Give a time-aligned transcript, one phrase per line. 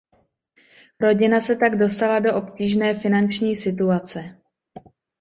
[1.01, 4.35] Rodina se tak dostala do obtížné finanční situace.